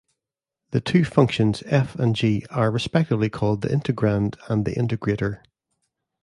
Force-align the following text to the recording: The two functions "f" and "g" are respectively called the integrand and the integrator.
The 0.71 0.81
two 0.81 1.05
functions 1.05 1.61
"f" 1.67 1.93
and 1.93 2.15
"g" 2.15 2.43
are 2.49 2.71
respectively 2.71 3.29
called 3.29 3.61
the 3.61 3.69
integrand 3.71 4.35
and 4.49 4.65
the 4.65 4.71
integrator. 4.73 5.43